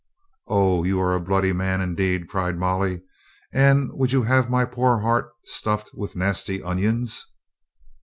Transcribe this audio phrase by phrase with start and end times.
[0.47, 3.03] "O, you are a bloody man indeed," cried Molly.
[3.53, 7.27] "And would you have my poor heart stuffed with nasty onions?"